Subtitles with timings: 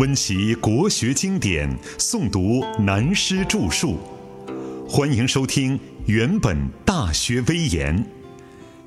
[0.00, 3.98] 温习国学经典，诵读南师著述。
[4.88, 6.56] 欢迎收听《原本
[6.86, 8.02] 大学威严》，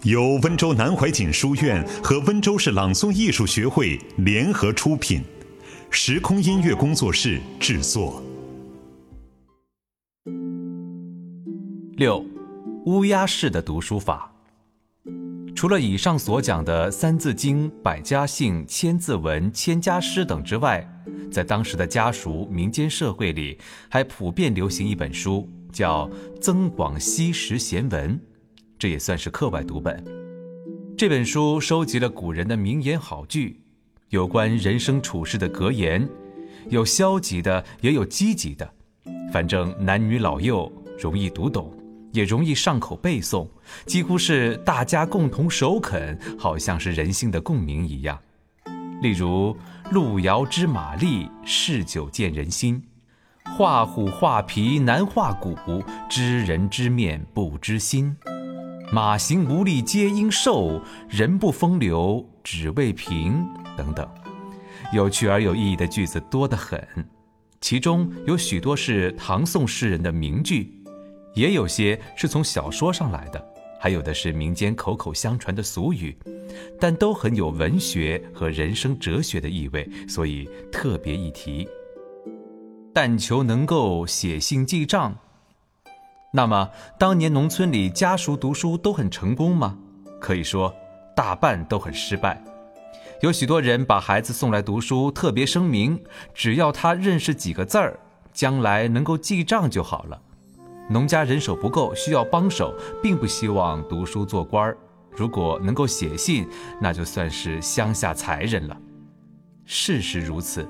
[0.09, 5.21] 由温州南怀瑾书院和温州市朗诵艺术学会联合出品，
[5.91, 8.23] 时空音乐工作室制作。
[11.95, 12.25] 六，
[12.87, 14.33] 乌鸦式的读书法。
[15.55, 20.85] 除了以上所讲的《三字经》《百家姓》《千字文》《千家诗》等之外，
[21.31, 28.15] 在当时的家塾、民间社会里，还普遍流行一本书，叫《增广西时贤文》，
[28.79, 30.03] 这也算是课外读本。
[30.97, 33.61] 这本书收集了古人的名言好句，
[34.09, 36.07] 有关人生处事的格言，
[36.69, 38.69] 有消极的，也有积极的，
[39.31, 41.71] 反正男女老幼容易读懂。
[42.13, 43.47] 也容易上口背诵，
[43.85, 48.17] 几乎是大家共同首肯，好像是人性的共鸣一样。
[49.01, 49.57] 例如
[49.91, 52.79] “路遥知马力，嗜酒见人心；
[53.57, 58.15] 画虎画皮难画骨，知人知面不知心。
[58.91, 63.43] 马行无力皆因瘦，人不风流只为平。”
[63.75, 64.07] 等等，
[64.93, 66.79] 有趣而有意义的句子多得很，
[67.59, 70.82] 其中有许多是唐宋诗人的名句。
[71.33, 73.43] 也有些是从小说上来的，
[73.79, 76.17] 还有的是民间口口相传的俗语，
[76.79, 81.67] 但都很有文学和人生哲学的意味，所以特别一提。
[82.93, 85.17] 但求能够写信记账。
[86.31, 89.77] 那么，当年农村里家塾读书都很成功吗？
[90.19, 90.73] 可以说，
[91.15, 92.43] 大半都很失败。
[93.21, 97.99] 有许多人把孩子送来读书，特别声明，只要他认识几个字儿，
[98.31, 100.21] 将来能够记账就好了。
[100.89, 104.77] 农家人手不够，需要帮手，并不希望读书做官儿。
[105.15, 106.47] 如果能够写信，
[106.81, 108.77] 那就算是乡下才人了。
[109.65, 110.67] 事实如此，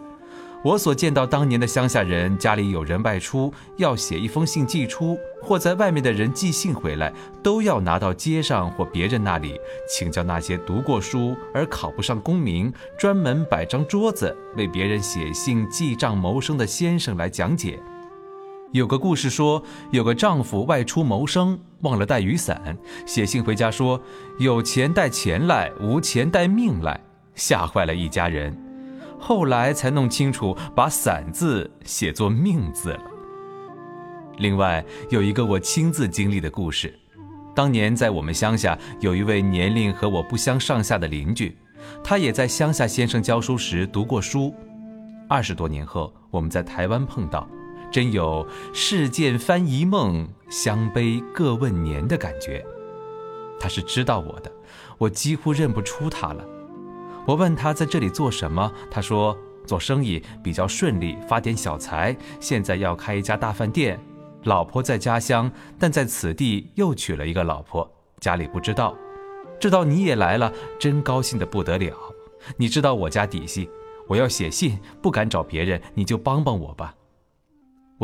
[0.63, 9.59] 我所见到当年的乡下人，家里有人外出，要写一封信寄出，或在外面的人寄信回来，都要拿到街上或别人那里，
[9.89, 17.79] 请教那些读过书而考不上功名，专门摆张桌子为别人写信记账谋生的先生来讲解。
[18.73, 19.61] 有个故事说，
[19.91, 22.75] 有个丈夫外出谋生，忘了带雨伞，
[23.05, 24.01] 写信回家说
[24.39, 26.99] ：“有钱带钱来，无钱带命来。”
[27.35, 28.51] 吓坏了一家人。
[29.19, 33.01] 后来才弄清楚，把“伞”字写作“命”字了。
[34.39, 36.91] 另外有一个我亲自经历的故事，
[37.53, 41.55] 当年在我们乡下有一位年龄和我不相上下的邻居，
[42.03, 44.51] 他也在乡下先生教书时读过书。
[45.29, 47.47] 二十多年后，我们在台湾碰到。
[47.93, 48.43] 真有
[48.73, 52.65] 世间翻一梦，相悲各问年的感觉。
[53.59, 54.51] 他是知道我的，
[54.97, 56.43] 我几乎认不出他了。
[57.27, 59.37] 我问他在这里做什么，他说
[59.67, 62.17] 做生意比较顺利，发点小财。
[62.39, 63.99] 现在要开一家大饭店，
[64.45, 67.87] 老婆在家乡，但在此地又娶了一个老婆，
[68.19, 68.97] 家里不知道。
[69.59, 71.95] 知道你也来了，真高兴的不得了。
[72.57, 73.69] 你知道我家底细，
[74.07, 76.95] 我要写信，不敢找别人，你就帮帮我吧。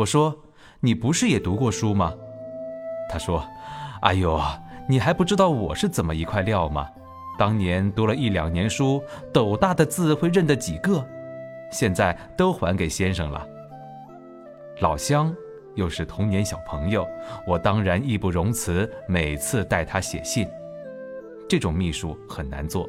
[0.00, 0.34] 我说
[0.80, 2.14] ：“你不是也读过书吗？”
[3.10, 3.44] 他说
[4.00, 4.40] ：“哎呦，
[4.88, 6.88] 你还不知道我是怎么一块料吗？
[7.38, 11.06] 当年读了一两年书，斗大的字会认得几个？
[11.70, 13.46] 现在都还给先生了。
[14.80, 15.34] 老乡
[15.74, 17.06] 又是童年小朋友，
[17.46, 20.48] 我当然义不容辞，每次带他写信。
[21.46, 22.88] 这种秘书很难做，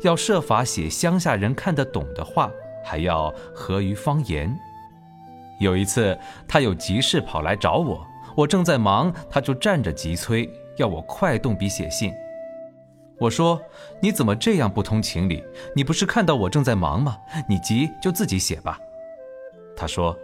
[0.00, 2.50] 要设法写乡下人看得懂的话，
[2.82, 4.50] 还要合于方言。”
[5.58, 8.06] 有一次，他有急事跑来找我，
[8.36, 12.12] 我正在忙，他就站着急催，要我快动笔写信。
[13.18, 13.58] 我说
[14.02, 15.42] ：“你怎么这样不通情理？
[15.74, 17.16] 你不是看到我正在忙吗？
[17.48, 18.78] 你急就自己写吧。”
[19.74, 20.14] 他说：“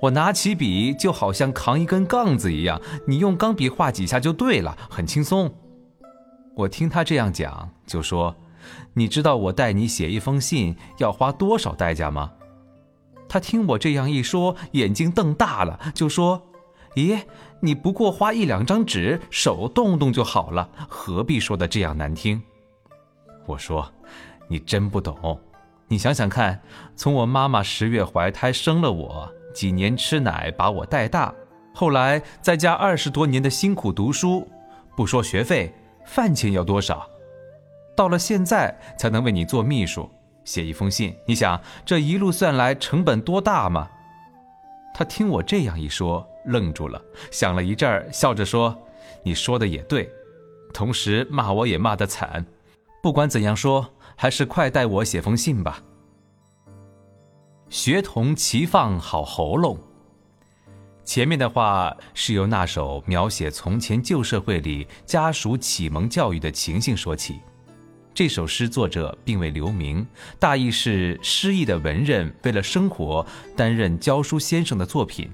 [0.00, 5.50] 我拿起笔就好像扛一根杠子一样，你用钢笔画几下就对了，很轻松。”
[6.54, 8.36] 我听他这样讲，就说
[8.92, 12.30] ：“你知道我带你写一封信要花多少代价吗？”
[13.32, 16.42] 他听我这样一说，眼睛瞪大了，就说
[16.96, 17.18] ：“咦，
[17.60, 22.42] 你不过花一两张纸，手动动就好了，何必说的这样难听？”
[23.48, 23.90] 我说
[24.48, 25.40] ：“你真不懂，
[25.88, 26.60] 你想想看，
[26.94, 31.34] 从我妈妈十月怀胎生了我，几年吃奶把我带大，
[31.72, 34.46] 后来在家二十多年的辛苦读书，
[34.94, 35.74] 不说学费，
[36.04, 37.08] 饭钱要多少？
[37.96, 40.06] 到了现在才能为你做秘书。”
[40.44, 43.88] 写一封信，你想这一路算来成本多大吗？
[44.94, 48.76] 他听我这样一说，愣住了，想了一阵儿，笑着说
[49.24, 50.10] ：“你说的也对。”
[50.74, 52.44] 同时骂我也骂得惨。
[53.02, 55.82] 不管怎样说，还是快带我写封信吧。
[57.68, 59.78] 学童齐放好喉咙。
[61.04, 67.40] 前面的话是由那首描写从前旧社会里家属启蒙教育的情形说起。
[68.14, 70.06] 这首诗作者并未留名，
[70.38, 73.26] 大意是失意的文人为了生活
[73.56, 75.30] 担任教书先生的作品。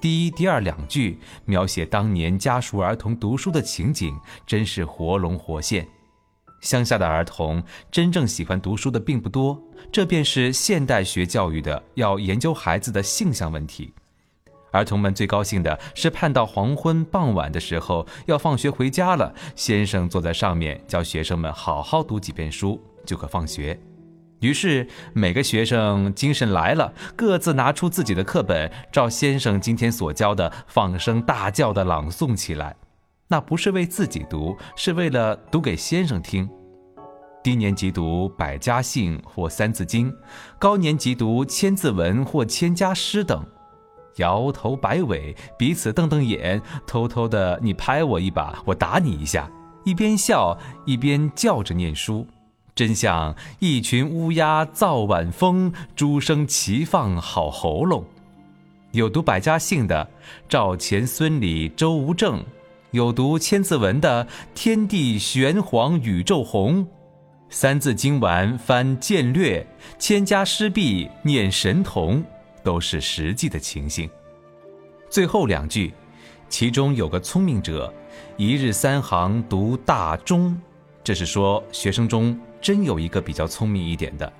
[0.00, 5.86] 第一、第二两句描写当年家属儿童读书的情景，真是活龙活现。
[6.60, 7.62] 乡下的儿童
[7.92, 9.62] 真正喜欢读书的并不多，
[9.92, 13.92] 这便是现代学教育的要研究孩子的性向问题。
[14.76, 23.78] 儿童们最高兴的是盼到黄昏傍晚的时候要放学回家了，先生坐在上面教学生们好好读几遍书，就可放学。
[24.40, 32.76] 于是每个学生精神来了，各自拿出自己的课本，照先生今天所教的放声大叫的朗诵起来。
[33.28, 36.48] 那不是为自己读，是为了读给先生听。
[37.42, 40.12] 低年级读《百家姓》或《三字经》，
[40.58, 43.42] 高年级读《千字文》或《千家诗》等。
[44.16, 49.50] 摇头摆尾，彼此瞪瞪眼，偷偷的你拍我一把，我打你一下，
[49.84, 52.26] 一边笑一边叫着念书，
[52.74, 58.04] 真像一群乌鸦造晚风，诸声齐放好喉咙。
[58.92, 60.08] 有读《百家姓》的
[60.48, 62.42] 赵钱孙李周吴郑，
[62.92, 66.86] 有读《千字文》的天地玄黄宇宙洪，
[67.50, 69.66] 三字经完翻渐略，
[69.98, 72.24] 千家诗毕念神童。
[72.66, 74.10] 都是实际的情形。
[75.08, 75.94] 最后两句，
[76.48, 77.94] 其中有个聪明者，
[78.36, 80.60] 一日三行读大中，
[81.04, 84.32] 这是说学生中真有一个比较聪明一点的，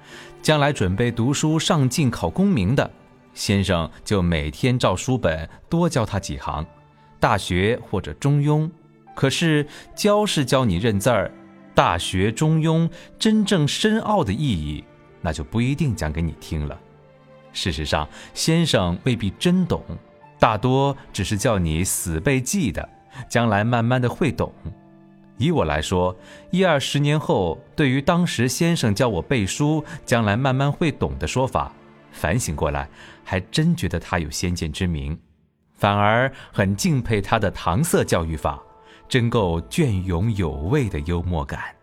[0.42, 2.90] 将来准备读书上进考功名的，
[3.32, 6.66] 先生就每天照书本多教他几行，
[7.20, 8.68] 大学或者中庸。
[9.14, 9.64] 可是
[9.94, 11.30] 教是教你认字儿，
[11.76, 12.90] 大学中庸
[13.20, 14.82] 真正深奥的意义，
[15.20, 16.76] 那就不一定讲给你听了。
[17.56, 19.82] 事实上，先生未必真懂，
[20.38, 22.86] 大多只是叫你死背记的，
[23.30, 24.52] 将来慢慢的会懂。
[25.38, 26.14] 以我来说，
[26.50, 31.72] 一二十年后，对于当时先生教我背书，将来慢慢会懂的说法，
[32.12, 32.86] 反省过来，
[33.24, 35.18] 还真觉得他有先见之明，
[35.72, 38.62] 反而很敬佩他的搪塞教育法，
[39.08, 41.75] 真够隽永有味的幽默感。